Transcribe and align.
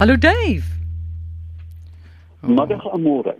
Hallo 0.00 0.16
Dave. 0.16 0.62
Middag 2.42 2.86
amore. 2.92 3.34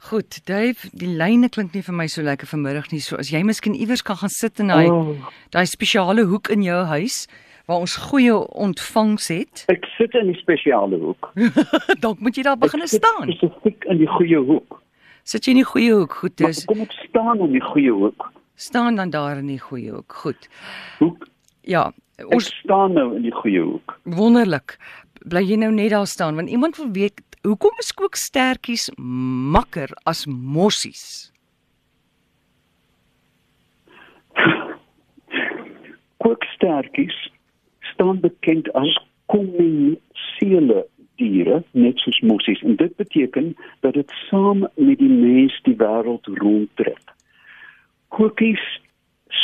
Goed, 0.00 0.46
Dave, 0.46 0.88
die 0.92 1.08
lyne 1.08 1.48
klink 1.52 1.74
nie 1.74 1.82
vir 1.84 1.96
my 1.96 2.06
so 2.08 2.22
lekker 2.24 2.48
vanmiddag 2.48 2.90
nie. 2.92 3.00
So 3.04 3.16
as 3.20 3.30
jy 3.32 3.40
miskien 3.44 3.74
iewers 3.76 4.02
kan 4.06 4.16
gaan 4.20 4.32
sit 4.32 4.60
in 4.62 4.68
daai 4.72 4.88
Oh, 4.92 5.14
daai 5.52 5.64
spesiale 5.68 6.24
hoek 6.30 6.50
in 6.54 6.62
jou 6.64 6.82
huis 6.92 7.22
waar 7.68 7.82
ons 7.84 7.96
goeie 8.08 8.32
ontvangs 8.56 9.26
het, 9.28 9.64
ek 9.68 9.84
sit 9.98 10.14
in 10.16 10.30
die 10.30 10.38
spesiale 10.40 10.96
hoek. 11.02 11.28
dalk 12.04 12.20
moet 12.24 12.38
jy 12.40 12.44
daar 12.46 12.56
begin 12.60 12.84
Ek 12.86 12.92
staan. 12.94 13.28
Spesifiek 13.36 13.84
in 13.92 14.00
die 14.00 14.08
goeie 14.08 14.40
hoek. 14.48 14.78
Sit 15.28 15.44
jy 15.44 15.52
in 15.56 15.60
die 15.60 15.68
goeie 15.68 15.92
hoek? 15.98 16.14
Goed, 16.22 16.38
Maar 16.40 16.54
dis 16.54 16.62
kom 16.70 16.80
ek 16.86 16.94
staan 17.02 17.42
in 17.44 17.52
die 17.52 17.64
goeie 17.64 17.92
hoek. 17.92 18.30
staan 18.56 18.96
dan 18.96 19.10
daar 19.12 19.36
in 19.42 19.50
die 19.52 19.60
goeie 19.60 19.92
hoek. 19.92 20.12
Goed. 20.24 20.48
Hoek. 21.02 21.28
Ja, 21.68 21.90
Ons 22.18 22.32
ons 22.34 22.46
staan 22.64 22.96
nou 22.96 23.12
in 23.14 23.22
die 23.22 23.30
goeie 23.36 23.60
hoek. 23.62 23.98
wonderlik. 24.02 24.78
Bly 25.24 25.42
jy 25.46 25.56
nou 25.58 25.72
net 25.74 25.90
daar 25.90 26.06
staan 26.06 26.38
want 26.38 26.50
iemand 26.50 26.76
wil 26.76 26.90
weet 26.92 27.22
hoekom 27.42 27.80
is 27.82 27.92
kookstertjies 27.94 28.90
makker 28.96 29.90
as 30.04 30.26
mossies? 30.26 31.32
Kookstertjies 36.22 37.16
staan 37.92 38.20
bekend 38.20 38.72
as 38.72 38.94
kommensiele 39.26 40.86
diere, 41.18 41.62
net 41.74 41.98
soos 41.98 42.18
mossies 42.20 42.62
en 42.62 42.76
dit 42.78 42.94
beteken 42.96 43.54
dat 43.80 43.94
dit 43.98 44.12
saam 44.28 44.66
met 44.74 44.98
die 44.98 45.10
mens 45.10 45.56
die 45.66 45.76
wêreld 45.78 46.26
rondtrek. 46.40 47.14
Koekies 48.14 48.62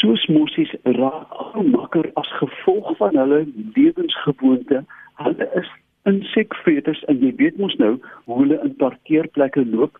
soos 0.01 0.27
mossies 0.32 0.73
raak 0.82 1.32
al 1.38 1.66
makker 1.68 2.10
as 2.20 2.30
gevolg 2.41 2.95
van 3.01 3.18
hulle 3.18 3.45
lewensgewoonte. 3.77 4.84
Hulle 5.24 5.48
is 5.60 5.70
insekvreters 6.10 7.02
en 7.10 7.20
jy 7.24 7.32
weet 7.41 7.59
mos 7.60 7.74
nou 7.80 7.95
hoe 8.28 8.41
hulle 8.42 8.60
in 8.66 8.74
parkeerplekke 8.80 9.65
loop 9.73 9.98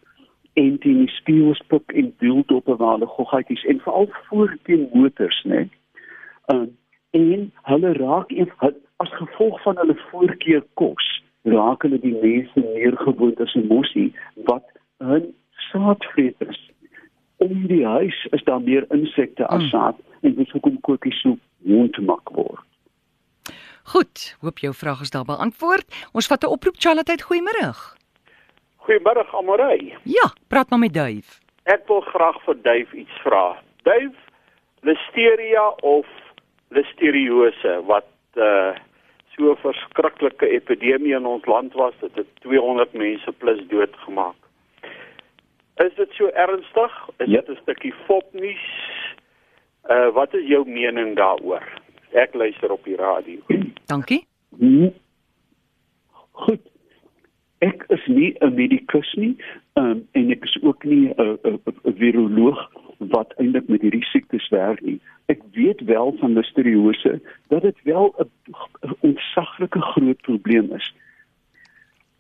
en 0.61 0.77
teen 0.85 1.01
die 1.03 1.13
spieëls 1.17 1.63
pik 1.73 1.95
en 1.99 2.13
duwdop 2.23 2.69
en 2.75 2.83
hulle 2.85 3.09
goggetjies 3.17 3.65
en 3.73 3.81
veral 3.87 4.11
voor 4.29 4.57
teen 4.69 4.89
motors, 4.93 5.41
né? 5.49 5.65
Um, 6.53 6.69
en 7.17 7.49
hulle 7.71 7.93
raak 7.99 8.31
een, 8.35 8.51
as 9.03 9.15
gevolg 9.19 9.63
van 9.63 9.81
hulle 9.81 9.97
voorkeur 10.11 10.63
kos 10.81 11.09
raak 11.45 11.83
hulle 11.85 11.99
die 12.01 12.15
mense 12.21 12.67
meer 12.75 12.97
gewoond 12.97 13.41
as 13.41 13.55
'n 13.55 13.67
mossie 13.73 14.13
wat 14.51 14.65
'n 15.01 15.35
saadvreters 15.71 16.61
om 17.37 17.67
die 17.67 17.85
huis 17.87 18.27
is 18.31 18.45
daar 18.45 18.63
meer 18.63 18.85
insekte 18.91 19.47
as 19.47 19.63
Mm. 19.63 19.69
saad 19.69 19.97
en 20.21 20.35
dis 20.35 20.51
hoekom 20.51 20.81
koekies 20.81 21.21
so 21.21 21.37
wondmak 21.59 22.29
word. 22.31 22.65
Goed, 23.85 24.37
hoop 24.41 24.59
jou 24.59 24.75
vraag 24.75 25.01
is 25.01 25.11
daar 25.11 25.25
beantwoord. 25.25 25.85
Ons 26.13 26.27
vat 26.27 26.43
'n 26.43 26.47
oproep 26.57 26.77
Charlotte, 26.79 27.17
goeiemôre. 27.29 27.69
Goeiemôre 28.85 29.25
Amorey. 29.33 29.97
Ja, 30.03 30.33
praat 30.49 30.71
maar 30.71 30.79
met 30.79 30.95
Dave. 30.95 31.41
Ek 31.65 31.87
wil 31.87 32.01
graag 32.01 32.43
vir 32.45 32.57
Dave 32.63 32.97
iets 32.97 33.21
vra. 33.23 33.63
Dave, 33.83 34.15
listeria 34.81 35.69
of 35.69 36.07
listeriose 36.69 37.83
wat 37.87 38.07
uh 38.37 38.75
so 39.37 39.51
'n 39.53 39.57
verskriklike 39.57 40.47
epidemie 40.49 41.15
in 41.15 41.27
ons 41.27 41.45
land 41.47 41.73
was, 41.75 41.93
dit 42.01 42.15
het 42.15 42.27
200 42.41 42.93
mense 42.93 43.33
plus 43.33 43.61
doodgemaak. 43.69 44.35
Is 45.77 45.95
dit 45.95 46.11
so 46.13 46.27
ernstig? 46.29 47.09
Is 47.19 47.29
Ja. 47.29 47.41
dit 47.41 47.49
'n 47.49 47.59
stukkie 47.63 47.95
fopnuus? 48.07 48.67
Uh 49.91 50.09
wat 50.13 50.35
is 50.35 50.47
jou 50.47 50.69
mening 50.69 51.17
daaroor? 51.17 51.63
Ek 52.15 52.35
luister 52.35 52.71
op 52.71 52.85
die 52.85 52.97
radio. 52.97 53.41
Dankie. 53.91 54.27
Goed. 56.31 56.63
Ek 57.59 57.85
is 57.89 58.07
nie 58.07 58.35
'n 58.39 58.55
medikus 58.55 59.15
nie, 59.15 59.37
um, 59.75 60.07
en 60.13 60.31
ek 60.31 60.45
is 60.45 60.59
ook 60.63 60.85
nie 60.85 61.11
'n 61.17 61.39
'n 61.43 61.97
viroloog 61.99 62.71
wat 62.99 63.35
eintlik 63.37 63.69
met 63.69 63.81
hierdie 63.81 64.05
siektes 64.05 64.49
werk 64.49 64.81
nie. 64.81 65.01
Ek 65.27 65.41
weet 65.53 65.81
wel 65.81 66.17
van 66.21 66.33
listeriose 66.33 67.21
dat 67.49 67.63
dit 67.63 67.83
wel 67.83 68.15
'n 68.19 68.31
ontsaglike 69.01 69.81
groot 69.81 70.21
probleem 70.21 70.73
is. 70.73 70.95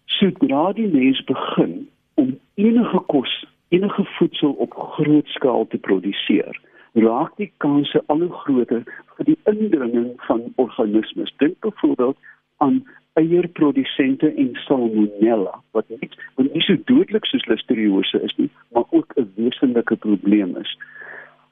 Sodra 0.05 0.73
die 0.73 0.89
mens 0.89 1.25
begin 1.25 1.89
om 2.15 2.39
enige 2.55 3.01
kos, 3.07 3.47
enige 3.69 4.05
voedsel 4.05 4.53
op 4.53 4.75
groot 4.75 5.27
skaal 5.27 5.67
te 5.67 5.79
produseer, 5.79 6.61
raak 6.95 7.37
die 7.37 7.53
kanse 7.59 8.03
al 8.07 8.23
hoe 8.23 8.33
groter 8.45 8.85
vir 9.17 9.25
die 9.31 9.39
indringing 9.51 10.13
van 10.29 10.53
organismes. 10.57 11.35
Dink 11.43 11.59
byvoorbeeld 11.61 12.17
aan 12.63 12.85
eierprodusente 13.15 14.31
en 14.35 14.55
salmonella 14.67 15.61
wat 15.71 15.89
nie, 15.89 16.11
wat 16.35 16.53
nie 16.53 16.63
so 16.67 16.77
dodelik 16.91 17.27
soos 17.31 17.47
listeriose 17.51 18.21
is 18.27 18.35
nie, 18.37 18.51
maar 18.75 18.85
ook 18.91 19.15
'n 19.17 19.31
wesenlike 19.37 19.97
probleem 19.97 20.57
is. 20.57 20.79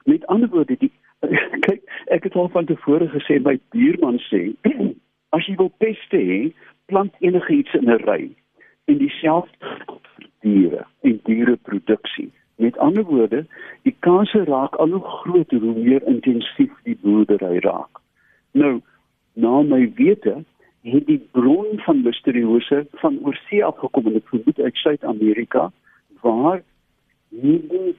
Met 0.03 0.25
ander 0.27 0.49
woorde, 0.49 0.75
die 0.77 0.91
kyk, 1.67 1.81
ek 2.05 2.23
het 2.23 2.35
al 2.35 2.49
van 2.49 2.65
tevore 2.65 3.07
gesê 3.07 3.39
my 3.39 3.59
buurman 3.69 4.19
sê, 4.19 4.51
as 5.35 5.45
jy 5.45 5.55
wil 5.55 5.71
peste 5.77 6.17
hê, 6.17 6.51
plant 6.85 7.15
enige 7.19 7.53
iets 7.53 7.73
in 7.73 7.89
'n 7.89 8.03
ry 8.03 8.31
en 8.85 8.97
dieselfde 8.97 9.55
diere 10.39 10.85
en 11.01 11.19
diereproduksie. 11.23 12.31
Met 12.63 12.77
ander 12.77 13.03
woorde, 13.09 13.43
die 13.87 13.95
kanse 14.05 14.43
raak 14.47 14.75
al 14.79 14.95
hoe 14.95 15.03
groter 15.19 15.59
hoe 15.59 15.75
meer 15.75 16.03
intensief 16.07 16.71
die 16.87 16.97
boerdery 17.01 17.59
raak. 17.65 17.99
Nou, 18.51 18.79
na 19.33 19.61
my 19.67 19.81
wete, 19.97 20.37
het 20.83 21.07
die 21.07 21.19
bron 21.35 21.79
van 21.85 22.03
listeriose 22.03 22.85
van 23.01 23.19
oorsee 23.23 23.63
afgekom 23.65 24.07
en 24.11 24.19
ek 24.19 24.31
vermoed 24.31 24.59
uit 24.59 24.79
Suid-Amerika 24.81 25.69
waar 26.23 26.61
hierdie 27.31 27.95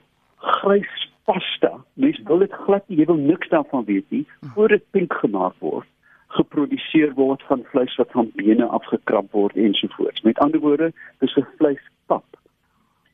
grys 0.60 1.08
pasta, 1.25 1.72
mens 2.00 2.20
wil 2.28 2.44
dit 2.44 2.52
glad 2.64 2.84
nie, 2.88 3.00
jy 3.00 3.08
wil 3.08 3.20
niks 3.20 3.48
daarvan 3.52 3.84
weet 3.88 4.04
nie, 4.12 4.25
voor 4.54 4.72
dit 4.76 4.84
pink 4.96 5.16
gemaak 5.25 5.56
word 5.64 5.88
geproduseer 6.34 7.12
word 7.14 7.42
van 7.48 7.62
vleis 7.70 7.94
wat 8.00 8.10
van 8.10 8.31
bene 8.34 8.66
afgekrap 8.66 9.31
word 9.32 9.56
ensovoorts. 9.56 10.25
Met 10.26 10.41
ander 10.42 10.60
woorde, 10.60 10.92
dis 11.22 11.36
'n 11.36 11.46
vleispap. 11.58 12.26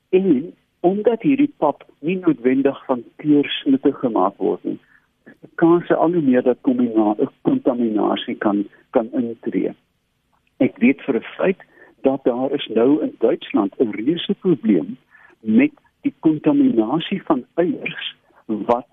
En 0.09 0.55
omdat 0.81 1.23
hierdie 1.23 1.53
pap 1.57 1.85
nie 1.99 2.17
noodwendig 2.17 2.79
van 2.87 3.05
kleursnitte 3.17 3.93
gemaak 3.93 4.37
word 4.37 4.65
nie, 4.65 4.79
is 5.29 5.37
die 5.41 5.53
kans 5.63 5.91
al 5.91 6.13
hoe 6.17 6.23
meer 6.25 6.43
dat 6.43 6.63
kontaminasie 7.43 8.37
kan 8.45 8.65
kan 8.91 9.11
intree. 9.13 9.75
Ek 10.59 10.79
weet 10.79 11.03
vir 11.07 11.17
'n 11.17 11.29
feit 11.37 11.61
dat 12.03 12.25
daar 12.25 12.53
is 12.53 12.67
nou 12.75 13.03
in 13.03 13.15
Duitsland 13.19 13.75
'n 13.79 13.91
reuse 13.91 14.35
probleem 14.35 14.97
met 15.41 15.73
die 16.01 16.15
kontaminasie 16.21 17.23
van 17.23 17.45
eiers 17.55 18.15
wat 18.47 18.87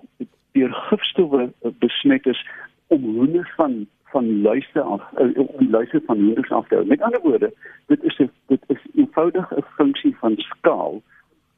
deur 0.52 0.74
gifstowwe 0.74 1.52
besmet 1.80 2.26
is 2.26 2.46
om 2.88 3.04
hoenders 3.04 3.54
van 3.56 3.88
van 4.12 4.42
luise 4.42 4.82
af 4.82 5.02
uh, 5.20 5.38
om 5.38 5.70
luise 5.70 6.02
van 6.06 6.18
hoenders 6.18 6.52
af 6.52 6.68
te 6.68 6.76
hou. 6.76 6.86
Met 6.88 7.02
ander 7.02 7.22
woorde, 7.22 7.54
dit 7.86 8.04
is 8.04 8.18
'n 8.20 8.32
dit 8.48 8.64
is 8.68 8.84
eenvoudig 8.96 9.52
'n 9.56 9.64
funksie 9.76 10.16
van 10.18 10.34
skaal. 10.38 11.02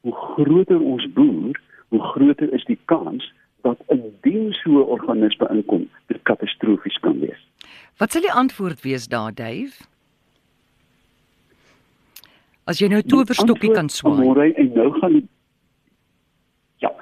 Hoe 0.00 0.14
groter 0.14 0.80
ons 0.80 1.12
boer, 1.12 1.60
hoe 1.88 2.02
groter 2.02 2.52
is 2.52 2.64
die 2.64 2.78
kans 2.84 3.32
dat 3.62 3.78
indien 3.88 4.52
so 4.52 4.70
'n 4.70 4.88
organisme 4.96 5.48
inkom, 5.50 5.88
dit 6.06 6.22
katastrofies 6.22 6.98
kan 6.98 7.20
wees. 7.20 7.46
Wat 7.98 8.12
sal 8.12 8.22
die 8.22 8.32
antwoord 8.32 8.80
wees 8.80 9.08
daar, 9.08 9.34
Dave? 9.34 9.84
As 12.64 12.78
jy 12.78 12.88
nou 12.88 13.00
'n 13.00 13.08
towerstokkie 13.08 13.72
kan 13.72 13.88
swaai. 13.88 14.52
En 14.52 14.72
nou 14.74 15.00
gaan 15.00 15.12
die 15.12 15.28
Ja, 16.78 16.92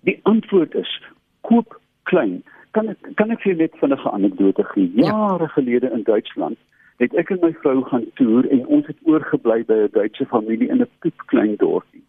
die 0.00 0.20
antwoord 0.22 0.74
is 0.74 1.02
koop 1.40 1.80
klein. 2.02 2.42
Kan 2.70 2.88
ek 2.88 2.98
kan 3.14 3.30
ek 3.30 3.40
vir 3.40 3.56
net 3.56 3.72
vinnige 3.80 4.10
anekdote 4.10 4.64
gee? 4.64 4.90
Ja. 4.94 5.06
Jare 5.06 5.48
gelede 5.48 5.90
in 5.90 6.02
Duitsland 6.02 6.58
het 6.96 7.14
ek 7.14 7.30
en 7.30 7.40
my 7.40 7.52
vrou 7.62 7.82
gaan 7.84 8.04
toer 8.14 8.48
en 8.50 8.66
ons 8.66 8.86
het 8.86 8.96
oorgebly 9.04 9.64
by 9.64 9.74
'n 9.84 9.92
Duitse 9.92 10.26
familie 10.26 10.68
in 10.68 10.80
'n 10.80 10.88
piepklein 11.00 11.56
dorpie. 11.56 12.02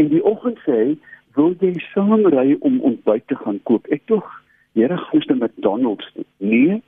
En 0.00 0.08
die 0.08 0.22
oggend 0.24 0.58
sê 0.64 0.76
hy, 0.76 0.96
"Wil 1.36 1.54
jy 1.60 1.74
saam 1.92 2.24
ry 2.26 2.56
om 2.60 2.80
ontbyt 2.80 3.26
te 3.26 3.36
gaan 3.36 3.60
koop?" 3.62 3.86
Ek 3.86 4.02
tog, 4.06 4.24
"Here, 4.72 4.96
gaan 4.96 5.12
ons 5.12 5.26
met 5.26 5.40
McDonald's 5.40 6.12
toe?" 6.14 6.24
Nee, 6.36 6.82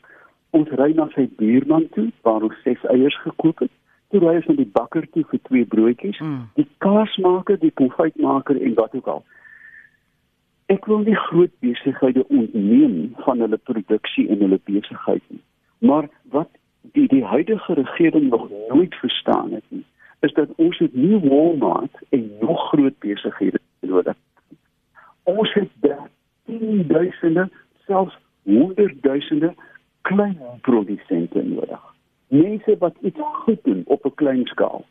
ons 0.50 0.68
ry 0.68 0.92
na 0.92 1.08
sy 1.14 1.28
buurman 1.36 1.88
toe 1.88 2.10
waar 2.22 2.42
ons 2.42 2.62
ses 2.64 2.84
eiers 2.84 3.18
gekoop 3.24 3.58
het. 3.58 3.70
Toe 4.10 4.20
ry 4.20 4.34
ons 4.36 4.46
na 4.46 4.54
die 4.54 4.72
bakker 4.72 5.06
toe 5.12 5.24
vir 5.30 5.40
twee 5.48 5.64
broodjies, 5.64 6.20
Mm. 6.20 6.48
die 6.54 6.68
kaasmaker, 6.78 7.58
die 7.58 7.72
konfytmaker 7.80 8.62
en 8.62 8.74
wat 8.74 8.94
ook 8.94 9.06
al. 9.06 9.24
Ek 10.66 10.86
wil 10.86 10.98
nie 10.98 11.16
groot 11.16 11.50
besighede 11.60 12.28
ontneem 12.28 13.14
van 13.24 13.40
hulle 13.40 13.56
produksie 13.56 14.28
en 14.28 14.38
hulle 14.38 14.60
besigheid 14.64 15.22
nie. 15.28 15.42
Maar 15.78 16.08
wat 16.30 16.48
die 16.92 17.08
die 17.08 17.24
huidige 17.24 17.74
regering 17.74 18.28
nog 18.30 18.50
nooit 18.68 18.94
verstaan 18.94 19.52
het 19.52 19.64
nie, 19.68 19.84
is 20.22 20.32
dat 20.32 20.48
ons 20.56 20.78
het 20.78 20.94
nie 20.94 21.18
Walmart 21.20 21.94
en 22.08 22.30
nog 22.40 22.68
groot 22.68 22.98
besighede 22.98 23.60
nodig. 23.80 24.16
Ons 25.22 25.52
het 25.54 25.70
daar 25.84 26.08
tienduisende, 26.46 27.48
selfs 27.86 28.18
honderdduisende 28.42 29.54
klein 30.02 30.38
produsente 30.60 31.42
nodig. 31.42 31.92
mense 32.32 32.76
wat 32.78 32.94
iets 33.00 33.18
goed 33.20 33.58
doen 33.62 33.82
op 33.86 34.04
'n 34.04 34.14
klein 34.14 34.46
skaal. 34.46 34.84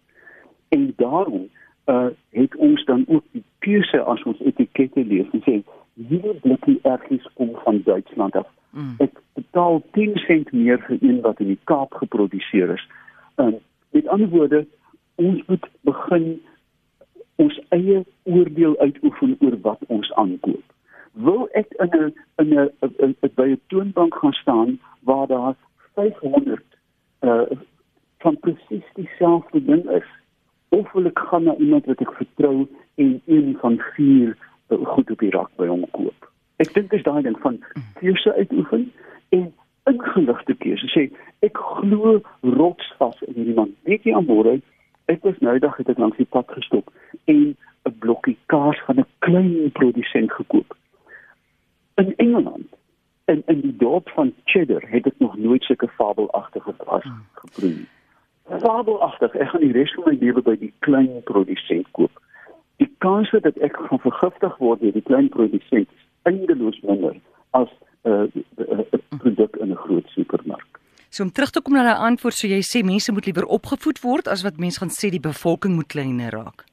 En 0.70 0.94
daarom 0.96 1.50
uh 1.86 2.08
het 2.30 2.56
ons 2.56 2.86
dan 2.86 3.06
ook 3.08 3.24
die 3.32 3.44
keuse 3.60 4.02
as 4.02 4.24
ons 4.24 4.40
etikette 4.40 5.06
lees 5.06 5.28
en 5.32 5.42
sê 5.42 5.64
hierdie 5.94 6.40
blikkie 6.42 6.80
ergies 6.82 7.28
kom 7.34 7.50
van 7.64 7.82
Duitsland 7.84 8.36
af. 8.36 8.48
Mm. 8.70 8.96
Ek 8.98 9.22
betaal 9.34 9.82
10 9.92 10.16
sent 10.16 10.52
meer 10.52 10.80
vir 10.80 10.98
een 11.02 11.22
wat 11.22 11.40
in 11.40 11.48
die 11.48 11.60
Kaap 11.64 11.94
geproduseer 11.94 12.70
is. 12.70 12.88
Um 13.36 13.56
met 13.90 14.08
ander 14.08 14.30
woorde, 14.30 14.68
ons 15.22 15.44
moet 15.48 15.68
begin 15.88 16.28
ons 17.42 17.58
eie 17.78 18.04
oordeel 18.30 18.78
uitoefen 18.80 19.36
oor 19.40 19.58
wat 19.66 19.82
ons 19.88 20.12
aankoop. 20.22 20.64
Wil 21.28 21.48
ek 21.62 21.74
in 21.84 21.92
'n 21.98 22.14
in 22.44 22.54
'n 22.58 23.16
by 23.36 23.48
'n 23.52 23.62
toonbank 23.68 24.16
gaan 24.16 24.38
staan 24.44 24.80
waar 25.10 25.28
daar 25.28 25.56
500 25.96 26.64
uh 27.22 27.46
van 28.22 28.38
presies 28.40 28.88
dieselfde 28.94 29.66
ding 29.66 29.90
is 29.90 30.10
of 30.70 30.92
wil 30.92 31.06
ek 31.06 31.20
gaan 31.20 31.44
na 31.44 31.56
iemand 31.56 31.86
wat 31.86 32.02
ek 32.02 32.14
vertrou 32.14 32.68
en 32.96 33.22
een 33.26 33.58
van 33.62 33.80
vier 33.96 34.38
uh, 34.70 34.86
goed 34.86 35.12
op 35.12 35.20
die 35.20 35.30
rak 35.30 35.50
by 35.56 35.68
hom 35.68 35.86
koop. 35.92 36.30
Ek 36.62 36.74
dink 36.74 36.92
dis 36.94 37.04
daai 37.04 37.22
ding 37.26 37.38
van 37.42 37.58
keuse 38.00 38.34
uitoefen 38.34 38.92
en 39.30 39.54
ingeligte 39.90 40.56
keuse. 40.64 40.88
Sê 40.94 41.10
ek 41.48 41.58
glo 41.58 42.22
rotsvas 42.42 43.18
in 43.28 43.34
hierdie 43.40 43.58
man. 43.58 43.74
Weet 43.90 44.06
jy 44.06 44.14
aanmôre 44.16 44.60
ek 45.14 45.24
was 45.28 45.40
nou 45.40 45.58
dag 45.60 45.78
het 45.78 45.90
ek 45.94 46.02
langs 46.02 46.18
die 46.18 46.30
pad 46.36 46.52
gestop 46.58 46.92
en 47.26 47.56
'n 47.90 47.96
blokkie 48.00 48.38
kaas 48.54 48.80
van 48.86 49.00
'n 49.00 49.10
klein 49.20 49.72
produsent 49.72 50.32
gekoop. 50.32 50.76
In 51.96 52.14
Engeland 52.16 52.70
in 53.26 53.44
in 53.46 53.62
die 53.62 53.78
dorp 53.78 54.10
van 54.10 54.34
Cheddar 54.46 54.84
het 54.86 55.06
ek 55.06 55.18
nog 55.18 55.38
nooit 55.38 55.64
sulke 55.64 55.88
fabelagtige 55.88 56.74
kaas 56.86 57.08
geproe 57.34 57.70
nie 57.70 57.90
fabelagtig. 58.60 59.36
Ek 59.36 59.50
gaan 59.50 59.64
die 59.64 59.72
res 59.76 59.94
van 59.96 60.10
my 60.10 60.18
lewe 60.20 60.44
by 60.46 60.56
die 60.60 60.74
klein 60.86 61.22
produsent 61.30 61.88
koop. 61.98 62.22
Die 62.82 62.90
kans 63.04 63.32
dat 63.32 63.58
ek 63.62 63.78
gaan 63.78 64.02
vergiftig 64.04 64.58
word 64.64 64.82
deur 64.82 64.96
die 64.96 65.06
klein 65.06 65.30
produsent 65.30 65.88
is 65.88 66.08
eindeloos 66.30 66.80
minder 66.86 67.16
as 67.58 67.70
'n 68.04 68.10
uh, 68.10 68.26
uh, 68.58 68.80
uh, 68.80 69.02
produk 69.22 69.56
in 69.58 69.72
'n 69.72 69.84
groot 69.86 70.08
supermark. 70.16 70.71
So 71.12 71.24
om 71.24 71.32
terug 71.32 71.52
te 71.52 71.62
kom 71.62 71.76
na 71.76 71.84
daai 71.84 72.08
antwoord, 72.08 72.38
so 72.38 72.48
jy 72.48 72.62
sê 72.64 72.82
mense 72.88 73.12
moet 73.12 73.28
liewer 73.28 73.46
opgevoed 73.46 74.00
word 74.02 74.32
as 74.32 74.46
wat 74.48 74.62
mense 74.64 74.80
gaan 74.80 74.94
sê 74.96 75.12
die 75.12 75.20
bevolking 75.20 75.76
moet 75.76 75.92
kleiner 75.92 76.32
raak. 76.32 76.64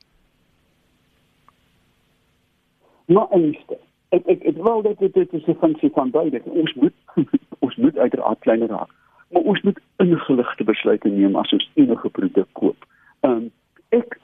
Nou 3.10 3.26
eerste. 3.34 3.80
Ek 4.14 4.24
ek 4.30 4.46
ek 4.54 4.62
wil 4.62 4.80
dat 4.86 5.02
dit 5.02 5.12
dit 5.14 5.34
is 5.34 5.48
'n 5.48 5.58
funksie 5.60 5.90
van 5.92 6.10
beide. 6.14 6.40
Ons 6.46 6.72
moet 6.74 6.94
ons 7.66 7.76
moet 7.76 7.98
uiteraard 7.98 8.40
kleiner 8.46 8.70
raak 8.70 8.94
maar 9.28 9.42
ons 9.42 9.60
moet 9.60 9.80
ingeligte 9.96 10.64
besluite 10.64 11.08
neem 11.08 11.36
as 11.36 11.52
ons 11.52 11.70
enige 11.74 12.08
produk 12.08 12.48
koop. 12.52 12.86
Ehm 13.20 13.32
um, 13.32 13.50
ek 13.88 14.18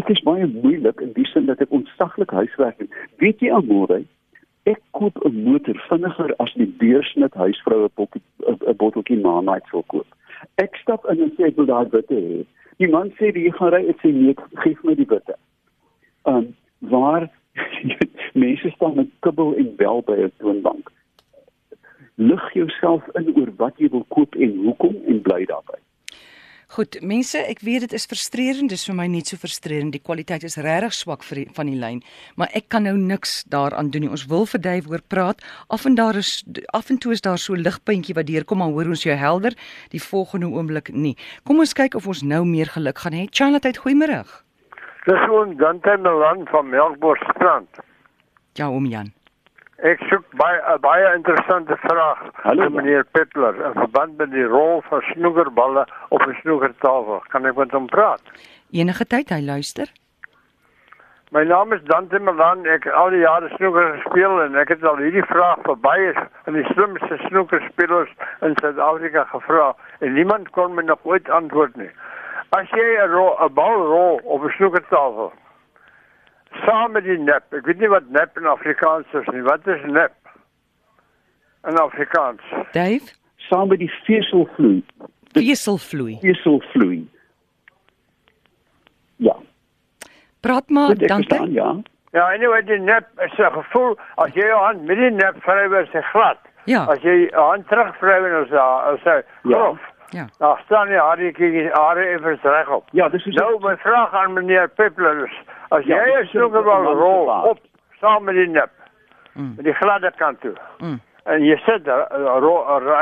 ek 0.00 0.08
is 0.08 0.22
baie 0.24 0.46
moeilik 0.46 1.00
in 1.04 1.12
die 1.16 1.26
sin 1.28 1.48
dat 1.50 1.60
ek 1.60 1.72
ontsaglik 1.74 2.30
huiswerk 2.30 2.78
doen. 2.78 2.92
Weet 3.20 3.40
jy 3.44 3.52
almore 3.52 4.02
ek 4.64 4.80
koop 4.90 5.16
'n 5.24 5.42
motor 5.44 5.76
vinniger 5.88 6.34
as 6.38 6.52
die 6.54 6.70
deursnit 6.78 7.34
huisvroue 7.34 7.88
'n 7.88 8.76
botteltjie 8.76 9.20
Marmite 9.20 9.68
sou 9.70 9.82
koop. 9.86 10.06
Ek 10.56 10.76
stap 10.76 11.04
in 11.10 11.22
en 11.22 11.32
sê 11.36 11.46
ek 11.46 11.56
wil 11.56 11.66
daai 11.66 11.88
bitte 11.88 12.14
hê. 12.14 12.44
Die 12.78 12.88
man 12.88 13.10
sê 13.18 13.32
jy 13.34 13.50
gaan 13.50 13.72
ry, 13.72 13.88
ek 13.88 14.00
sê 14.00 14.12
nee, 14.12 14.34
gee 14.62 14.76
my 14.82 14.94
die 14.94 15.06
bitte. 15.06 15.34
Ehm 16.26 16.36
um, 16.36 16.46
waar 16.78 17.30
mense 18.44 18.70
staan 18.70 18.96
met 18.96 19.08
kibbel 19.20 19.54
en 19.56 19.76
bel 19.76 20.02
by 20.02 20.16
'n 20.16 20.32
toonbank 20.38 20.90
lig 22.14 22.52
jouself 22.52 23.02
in 23.18 23.32
oor 23.36 23.50
wat 23.56 23.78
jy 23.80 23.88
wil 23.90 24.04
koop 24.08 24.34
en 24.34 24.56
hoekom 24.64 24.96
en 25.08 25.20
bly 25.22 25.44
daarby. 25.48 25.78
Goed, 26.72 26.96
mense, 27.04 27.36
ek 27.36 27.58
weet 27.60 27.82
dit 27.84 27.92
is 27.98 28.06
frustrerend, 28.08 28.70
dis 28.72 28.86
vir 28.88 28.94
my 28.96 29.04
net 29.12 29.28
so 29.28 29.36
frustrerend. 29.36 29.92
Die 29.92 30.00
kwaliteit 30.00 30.46
is 30.48 30.54
regtig 30.56 30.94
swak 30.96 31.26
vir 31.28 31.42
die, 31.42 31.44
van 31.52 31.68
die 31.68 31.76
lyn, 31.76 31.98
maar 32.40 32.48
ek 32.56 32.70
kan 32.72 32.86
nou 32.88 32.94
niks 32.96 33.42
daaraan 33.52 33.90
doen 33.92 34.06
nie. 34.06 34.12
Ons 34.14 34.24
wil 34.30 34.48
vir 34.48 34.62
Dave 34.64 34.88
oor 34.88 35.04
praat. 35.04 35.44
Af 35.68 35.84
en 35.84 35.98
daar 36.00 36.16
is 36.16 36.30
af 36.72 36.88
en 36.88 36.96
toe 36.96 37.12
is 37.12 37.20
daar 37.20 37.36
so 37.36 37.60
ligpuntjie 37.60 38.16
wat 38.16 38.30
deurkom, 38.30 38.64
maar 38.64 38.72
hoor 38.72 38.94
ons 38.96 39.04
jou 39.04 39.12
helder. 39.12 39.52
Die 39.92 40.00
volgende 40.00 40.48
oomblik 40.48 40.88
nie. 40.96 41.12
Kom 41.44 41.60
ons 41.60 41.76
kyk 41.76 42.00
of 42.00 42.08
ons 42.08 42.24
nou 42.24 42.40
meer 42.48 42.72
geluk 42.72 43.04
gaan 43.04 43.20
hê. 43.20 43.26
Charlotte, 43.28 43.76
goeiemôre. 43.84 44.22
Dis 45.04 45.28
oom 45.28 45.58
Dante 45.60 46.00
Melan 46.00 46.46
van 46.48 46.72
Melkbosstrand. 46.72 47.84
Ja, 48.56 48.72
oom 48.72 48.88
Jan. 48.88 49.12
Ek 49.82 49.98
soek 50.06 50.22
baie 50.38 50.58
'n 50.72 50.80
baie 50.80 51.06
interessante 51.14 51.76
vraag 51.76 52.18
Hallo 52.42 52.68
meneer 52.70 53.04
Peppler 53.04 53.56
in 53.66 53.72
verband 53.74 54.16
met 54.16 54.30
die 54.30 54.44
rol 54.46 54.80
van 54.88 55.00
snoekerballe 55.00 55.86
op 56.08 56.22
'n 56.26 56.36
snoekertafel. 56.40 57.18
Kan 57.32 57.46
ek 57.46 57.56
met 57.56 57.70
hom 57.70 57.86
praat? 57.86 58.22
Enige 58.70 59.06
tyd 59.06 59.28
hy 59.28 59.40
luister. 59.40 59.90
My 61.30 61.44
naam 61.44 61.72
is 61.72 61.82
Dante 61.82 62.18
Malan. 62.18 62.64
Ek 62.66 62.84
het 62.84 62.92
al 62.92 63.10
die 63.10 63.24
jare 63.26 63.48
snoeker 63.48 63.98
gespeel 63.98 64.42
en 64.42 64.54
ek 64.54 64.68
het 64.68 64.84
al 64.84 64.96
hierdie 64.96 65.26
vraag 65.26 65.58
verby 65.62 65.98
is 66.14 66.20
aan 66.44 66.54
die 66.54 66.68
slimste 66.74 67.18
snoekerspelers 67.26 68.10
in 68.40 68.54
Suid-Afrika 68.60 69.24
gevra 69.24 69.74
en 69.98 70.12
niemand 70.14 70.50
kon 70.50 70.74
my 70.74 70.82
nog 70.82 70.98
ooit 71.02 71.30
antwoord 71.30 71.76
nie. 71.76 71.90
As 72.50 72.70
jy 72.70 72.86
'n 73.02 73.54
bal 73.54 73.86
rol 73.86 74.20
op 74.22 74.44
'n 74.44 74.54
snoekertafel 74.56 75.32
saam 76.64 76.92
met 76.92 77.04
die 77.04 77.18
nep. 77.18 77.52
Ek 77.52 77.66
weet 77.66 77.78
nie 77.78 77.88
wat 77.88 78.08
nep 78.10 78.36
in 78.36 78.46
Afrikaans 78.46 79.06
is 79.12 79.28
nie. 79.32 79.42
Wat 79.46 79.66
is 79.66 79.84
nep? 79.86 80.14
In 81.68 81.78
Afrikaans. 81.78 82.42
Dave, 82.72 83.14
saam 83.48 83.68
met 83.68 83.78
die 83.78 83.90
veselvloei. 84.06 84.82
veselvloei. 85.32 86.18
Veselvloei. 86.20 87.08
Ja. 89.16 89.36
Praat 90.40 90.68
maar 90.68 90.96
dan. 90.98 91.24
Ja. 91.52 91.76
Ja, 92.12 92.32
anyway, 92.32 92.62
die 92.62 92.78
nep 92.78 93.06
is 93.24 93.38
'n 93.38 93.52
gevoel 93.52 93.98
as 94.14 94.32
jy 94.34 94.46
jou 94.46 94.60
hand 94.64 94.82
met 94.84 94.96
die 94.96 95.10
nep 95.10 95.36
vryf 95.42 95.72
is 95.72 95.92
hy 95.92 96.00
glad. 96.00 96.38
Ja. 96.64 96.84
As 96.84 97.00
jy 97.02 97.28
jou 97.30 97.42
hand 97.42 97.68
terugvryf 97.68 98.24
en 98.24 98.34
as 98.42 98.52
as 98.52 99.02
hy 99.04 99.22
grof. 99.42 99.80
Ja. 99.80 99.91
Dan 100.38 100.58
staan 100.64 100.88
jy 100.88 100.96
hartjie 101.00 101.72
are 101.72 102.04
effens 102.14 102.42
regop. 102.42 102.84
Ja, 102.92 103.08
dis 103.08 103.26
is 103.26 103.34
Nou 103.34 103.58
my 103.60 103.76
vraag 103.76 104.12
aan 104.14 104.32
meneer 104.32 104.68
Peppler 104.68 105.24
is 105.24 105.36
as 105.70 105.84
Ja, 105.84 105.96
jy 105.96 106.04
dis 106.04 106.14
'n 106.14 106.22
is 106.24 106.30
snoekerbal 106.30 106.76
een 106.78 106.84
man 106.84 106.94
se 106.94 107.00
rol 107.00 107.28
op 107.50 107.58
saam 108.00 108.24
met 108.24 108.34
die 108.34 108.48
nep 108.48 108.70
Mm. 109.34 109.54
met 109.56 109.64
die 109.64 109.72
gladde 109.74 110.12
kant 110.16 110.40
toe. 110.40 110.52
Mm. 110.78 111.00
En 111.24 111.44
jy 111.44 111.56
sit 111.56 111.84
daar 111.84 112.08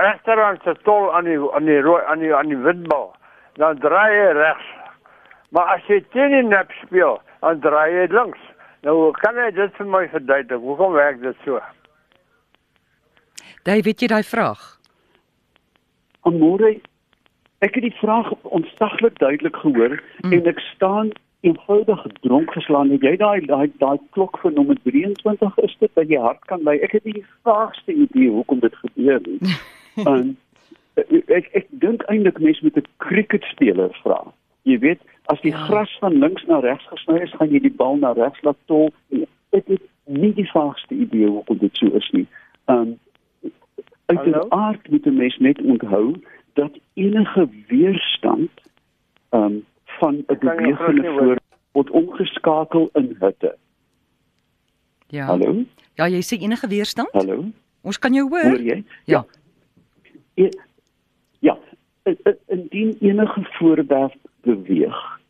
regterhand 0.02 0.62
se 0.62 0.74
tol 0.82 1.14
aan 1.14 1.24
die 1.24 1.38
aan 1.54 1.64
die 1.64 1.80
rooi 1.80 2.02
aan 2.04 2.18
die 2.18 2.34
aan 2.34 2.46
die 2.46 2.56
witbal. 2.56 3.14
Dan 3.52 3.78
draai 3.78 4.14
jy 4.14 4.32
regs. 4.32 4.64
Maar 5.50 5.66
as 5.74 5.82
jy 5.86 6.04
teen 6.12 6.30
die 6.30 6.42
nep 6.42 6.70
speel, 6.70 7.20
dan 7.40 7.60
draai 7.60 7.92
jy 7.92 8.06
links. 8.14 8.38
Nou 8.82 9.10
kan 9.10 9.34
jy 9.34 9.50
dit 9.50 9.74
vir 9.76 9.86
my 9.86 10.08
verduidelik. 10.08 10.60
Hoekom 10.62 10.92
werk 10.92 11.20
dit 11.20 11.36
so? 11.44 11.60
Dave, 13.64 13.82
weet 13.82 14.00
jy 14.00 14.06
daai 14.06 14.22
vraag? 14.22 14.60
Amore, 16.28 16.80
ek 17.60 17.74
het 17.74 17.82
die 17.82 17.96
vraag 18.00 18.30
ontsaglik 18.42 19.18
duidelik 19.18 19.56
gehoor 19.56 20.02
Mm. 20.22 20.32
en 20.32 20.46
ek 20.46 20.58
staan 20.60 21.10
eenvoudig 21.42 22.02
dronk 22.20 22.52
geslaan. 22.52 22.90
Het 22.90 23.00
jy 23.00 23.16
daai 23.16 23.40
daai 23.46 23.70
daai 23.78 23.98
klok 24.12 24.38
vir 24.42 24.52
nommer 24.52 24.76
23 24.84 25.58
is 25.58 25.76
dit 25.80 25.90
dat 25.94 26.08
jy 26.08 26.18
hart 26.20 26.44
kan 26.44 26.60
lei? 26.62 26.78
Ek 26.80 26.92
het 26.92 27.04
nie 27.04 27.12
die 27.20 27.24
vaagste 27.42 27.92
idee 27.92 28.28
hoekom 28.30 28.60
dit 28.60 28.74
gebeur 28.76 29.20
nie. 29.28 29.40
um, 30.06 30.36
ek 31.28 31.48
ek 31.54 31.66
dink 31.70 32.02
eintlik 32.08 32.38
mense 32.40 32.60
moet 32.62 32.76
'n 32.76 32.84
cricketspeler 32.98 33.90
vra. 34.02 34.20
Jy 34.62 34.78
weet, 34.78 35.00
as 35.32 35.40
die 35.40 35.50
Ja. 35.52 35.64
gras 35.66 35.96
van 36.00 36.18
links 36.18 36.44
na 36.46 36.58
regs 36.60 36.84
gesny 36.88 37.20
is, 37.22 37.32
gaan 37.32 37.50
jy 37.50 37.58
die 37.60 37.72
bal 37.76 37.96
na 37.96 38.12
regs 38.12 38.42
laat 38.42 38.56
tol. 38.66 38.92
Ek 39.52 39.66
het 39.66 39.80
nie 40.06 40.32
die 40.34 40.50
vaagste 40.52 40.94
idee 40.94 41.26
hoekom 41.26 41.58
dit 41.58 41.76
so 41.76 41.86
is 41.96 42.10
nie. 42.12 42.26
Um 42.68 42.98
Hallo? 44.06 44.22
uiteraard 44.22 44.90
moet 44.90 45.06
'n 45.06 45.16
mens 45.16 45.38
net 45.38 45.60
onthou 45.62 46.14
dat 46.60 46.78
enige 46.94 47.48
weerstand 47.68 48.50
um 49.30 49.64
van 49.98 50.14
'n 50.16 50.24
bewegende 50.38 51.08
voor 51.18 51.38
word 51.72 51.90
omgeskakel 51.90 52.90
in 52.92 53.16
hitte. 53.20 53.56
Ja. 55.06 55.24
Hallo? 55.26 55.62
Ja, 55.94 56.06
jy 56.08 56.20
sê 56.22 56.38
enige 56.40 56.66
weerstand? 56.68 57.10
Hallo? 57.12 57.44
Ons 57.82 57.98
kan 57.98 58.12
jou 58.12 58.28
hoor. 58.28 58.42
Hoor 58.50 58.60
jy? 58.60 58.84
Ja. 59.04 59.24
E- 60.34 60.48
Ja, 61.40 61.56
in- 62.02 62.18
in- 62.22 62.38
indien 62.46 62.96
enige 63.00 63.40
voorwerp 63.42 64.14
beweeg, 64.42 65.20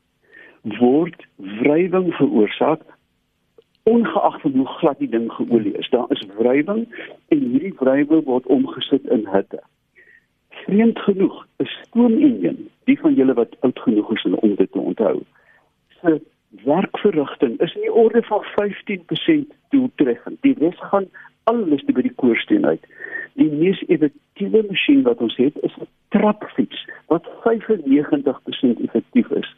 word 0.63 1.27
wrywing 1.37 2.13
veroorsaak 2.15 2.81
ongeag 3.83 4.41
van 4.41 4.51
hoe 4.53 4.67
glad 4.67 4.99
die 4.99 5.09
ding 5.09 5.33
geolie 5.33 5.73
is. 5.79 5.89
Daar 5.91 6.05
is 6.09 6.27
wrywing 6.39 6.89
en 7.29 7.39
hierdie 7.39 7.75
wrywing 7.79 8.25
word 8.25 8.47
omgesit 8.47 9.05
in 9.07 9.29
hitte. 9.33 9.63
Vreemd 10.71 10.99
genoeg, 10.99 11.47
'n 11.59 11.67
stoomenjin, 11.67 12.69
die 12.85 12.99
van 12.99 13.15
julle 13.15 13.35
wat 13.35 13.57
oud 13.61 13.79
genoeg 13.79 14.12
is 14.12 14.25
om 14.25 14.55
dit 14.55 14.73
te 14.73 14.79
onthou, 14.79 15.23
se 16.00 16.21
werkverrigting 16.65 17.61
is 17.61 17.75
in 17.75 17.81
die 17.81 17.93
orde 17.93 18.23
van 18.23 18.45
15% 18.45 19.53
doeltreffend. 19.69 20.43
Die 20.43 20.55
res 20.59 20.79
gaan 20.79 21.09
alles 21.50 21.83
by 21.85 22.03
die 22.07 22.15
koorsteen 22.23 22.67
uit. 22.67 22.87
Die 23.35 23.50
mees 23.50 23.83
effektiewe 23.89 24.62
masjien 24.69 25.03
wat 25.03 25.19
ons 25.19 25.37
het 25.37 25.59
is 25.62 25.75
'n 25.81 25.89
trapfiets 26.09 26.87
wat 27.07 27.27
95% 27.43 28.81
effektief 28.81 29.31
is. 29.31 29.55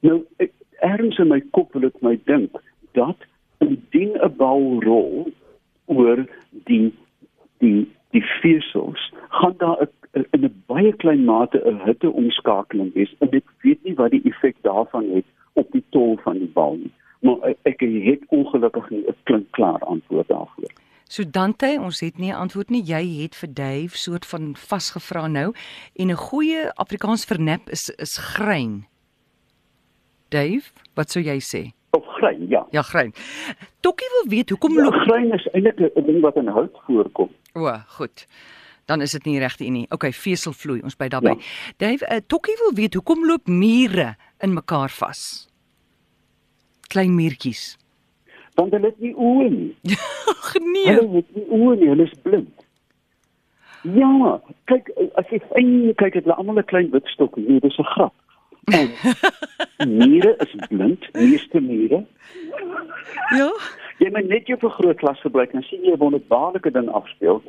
Nou 0.00 0.22
ek, 0.36 0.52
ergens 0.80 1.18
in 1.18 1.28
my 1.28 1.40
kop 1.50 1.72
wil 1.72 1.84
ek 1.90 2.00
my 2.00 2.18
dink 2.24 2.62
dat 2.92 3.16
indien 3.58 4.14
'n 4.22 4.36
bal 4.36 4.82
rol 4.82 5.32
oor 5.86 6.26
die 6.64 6.92
die 8.12 8.24
vesels 8.42 9.12
gaan 9.28 9.54
daar 9.58 9.88
'n 10.12 10.26
in 10.30 10.44
'n 10.44 10.62
baie 10.66 10.92
klein 11.12 11.24
mate 11.24 11.58
'n 11.64 11.80
hitteomskakeling 11.84 12.92
wees 12.94 13.14
en 13.20 13.28
ek 13.32 13.44
weet 13.62 13.84
nie 13.84 13.94
wat 13.94 14.10
die 14.10 14.22
effek 14.24 14.56
daarvan 14.62 15.10
het 15.14 15.24
op 15.54 15.68
die 15.72 15.84
tol 15.90 16.16
van 16.24 16.38
die 16.38 16.52
bal 16.54 16.76
nie 16.76 16.92
maar 17.20 17.54
ek 17.64 17.80
het 17.80 18.22
ongelukkig 18.28 18.90
nie 18.90 19.04
'n 19.08 19.16
klink 19.24 19.50
klaar 19.50 19.80
antwoord 19.80 20.28
daarvoor 20.28 20.72
So 21.12 21.24
Dante, 21.30 21.78
ons 21.80 22.00
het 22.00 22.18
nie 22.18 22.32
'n 22.32 22.34
antwoord 22.34 22.70
nie. 22.70 22.82
Jy 22.82 23.22
het 23.22 23.34
vir 23.36 23.48
Dave 23.54 23.96
soort 23.96 24.26
van 24.26 24.56
vasgevra 24.56 25.26
nou 25.26 25.52
en 25.96 26.08
'n 26.08 26.16
goeie 26.16 26.72
Afrikaans 26.74 27.24
vir 27.24 27.40
nep 27.40 27.68
is 27.68 27.90
is 27.98 28.16
grein. 28.16 28.86
Dave, 30.28 30.72
wat 30.94 31.10
sou 31.10 31.24
jy 31.24 31.38
sê? 31.40 31.72
Of 31.90 32.04
grein, 32.06 32.48
ja. 32.48 32.66
Ja, 32.70 32.82
grein. 32.82 33.12
Tokkie 33.80 34.08
wil 34.08 34.30
weet 34.30 34.50
hoekom 34.50 34.72
ja, 34.72 34.82
loop 34.82 34.94
grein 34.94 35.32
is 35.32 35.48
eintlik 35.52 35.96
'n 35.96 36.04
ding 36.06 36.20
wat 36.20 36.36
in 36.36 36.46
hout 36.46 36.78
voorkom. 36.86 37.30
O, 37.54 37.68
goed. 37.86 38.26
Dan 38.84 39.00
is 39.00 39.10
dit 39.10 39.24
nie 39.24 39.38
regte 39.38 39.64
een 39.64 39.72
nie. 39.72 39.86
OK, 39.90 40.08
veselvloei, 40.14 40.80
ons 40.82 40.96
by 40.96 41.08
daarbey. 41.08 41.36
Ja. 41.38 41.76
Dave, 41.76 42.08
uh, 42.08 42.20
Tokkie 42.26 42.56
wil 42.58 42.74
weet 42.74 42.94
hoekom 42.94 43.26
loop 43.26 43.46
mure 43.46 44.14
in 44.40 44.52
mekaar 44.52 44.90
vas? 44.90 45.48
Klein 46.92 47.14
muurtjies. 47.14 47.76
Want 48.54 48.72
hulle 48.72 48.90
het 48.90 48.98
nie 49.00 49.14
oë 49.14 49.48
nie. 49.50 49.70
nee. 50.74 50.88
Hulle 50.90 51.22
het 51.22 51.30
nie 51.36 51.46
oë 51.48 51.76
nie, 51.78 51.88
hulle 51.88 52.08
is 52.08 52.18
blind. 52.22 52.66
Ja, 53.82 54.40
kyk 54.70 54.92
as 55.18 55.30
jy 55.32 55.40
fyn 55.50 55.70
kyk 55.98 56.18
het 56.18 56.26
hulle 56.26 56.36
almal 56.38 56.60
'n 56.60 56.70
klein 56.70 56.90
wit 56.92 57.08
stok. 57.14 57.36
Nee, 57.36 57.60
dis 57.60 57.78
'n 57.78 57.88
grap. 57.94 58.14
En 59.82 59.96
mure 59.96 60.36
is 60.38 60.52
blind, 60.68 61.08
meeste 61.12 61.60
mure. 61.60 62.04
Ja. 63.34 63.50
Jy 64.02 64.10
moet 64.10 64.28
net 64.28 64.48
jou 64.50 64.58
vergrootglas 64.58 65.20
gebruik 65.22 65.52
en 65.54 65.62
sien 65.62 65.84
jy 65.86 65.92
'n 65.94 66.02
wonderbaarlike 66.02 66.70
ding 66.74 66.88
afspeel. 66.90 67.42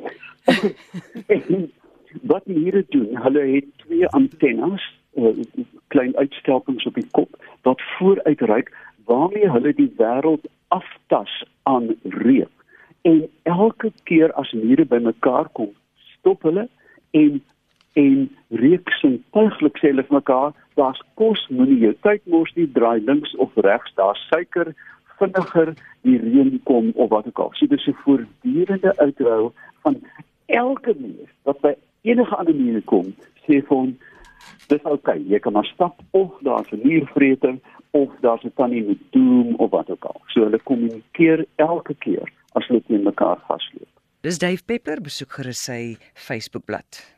Wat 2.30 2.46
mure 2.46 2.84
doen, 2.94 3.16
hulle 3.24 3.42
het 3.54 3.66
twee 3.82 4.06
antennes, 4.08 4.84
uh, 5.18 5.34
klein 5.88 6.16
uitstelpings 6.16 6.86
op 6.86 6.94
die 6.94 7.08
kop 7.10 7.36
wat 7.62 7.80
vooruit 7.96 8.40
reik 8.40 8.70
waarmee 9.04 9.50
hulle 9.50 9.72
die 9.74 9.90
wêreld 9.98 10.46
aftas 10.68 11.44
aan 11.62 11.94
reuk. 12.02 12.52
En 13.02 13.28
elke 13.42 13.92
keer 14.02 14.32
as 14.32 14.52
mure 14.52 14.84
bymekaar 14.84 15.48
kom, 15.52 15.74
stop 16.18 16.42
hulle 16.42 16.68
en 17.10 17.42
en 17.94 18.30
reuk 18.50 18.90
sintuiglik 18.98 19.76
sê 19.78 19.92
hulle 19.92 20.02
vir 20.02 20.16
mekaar, 20.16 20.54
daar's 20.74 20.98
kos, 21.14 21.44
moenie 21.46 21.78
jou 21.78 21.92
tyd 22.02 22.24
mors 22.26 22.50
nie, 22.56 22.66
draai 22.66 22.98
links 23.06 23.36
of 23.38 23.54
regs, 23.54 23.92
daar's 23.94 24.18
suiker, 24.32 24.72
vinniger 25.18 25.74
die 26.02 26.18
reën 26.18 26.60
kom 26.64 26.92
of 26.94 27.10
wat 27.10 27.26
ook 27.26 27.38
al. 27.38 27.50
So 27.54 27.66
dis 27.66 27.86
'n 27.86 27.96
voortdurende 28.04 28.96
uitrou 28.96 29.52
van 29.82 30.02
elke 30.46 30.94
mens 30.98 31.30
wat 31.42 31.60
by 31.60 31.74
enige 32.02 32.36
ander 32.36 32.54
mure 32.54 32.80
kom, 32.80 33.14
sê 33.46 33.60
vir 33.66 33.76
hom 33.76 33.98
dis 34.68 34.82
oukei, 34.82 35.18
okay, 35.20 35.30
jy 35.30 35.38
kan 35.38 35.52
maar 35.52 35.64
stap 35.64 36.00
of 36.10 36.30
daar's 36.40 36.70
'n 36.72 36.80
muurvreter 36.84 37.58
of 37.90 38.10
daar's 38.20 38.44
'n 38.44 38.52
tannie 38.54 38.84
met 38.84 38.98
doom 39.10 39.54
of 39.54 39.70
wat 39.70 39.90
ook 39.90 40.04
al. 40.04 40.20
So 40.26 40.40
hulle 40.40 40.60
kommunikeer 40.62 41.46
elke 41.56 41.94
keer 41.94 42.32
as 42.52 42.66
hulle 42.66 42.82
teen 42.86 43.02
mekaar 43.02 43.38
vasloop. 43.46 43.88
Dis 44.20 44.38
Dave 44.38 44.64
Pepper 44.64 45.00
besoek 45.00 45.32
gerus 45.32 45.64
sy 45.64 45.96
Facebookblad. 46.14 47.14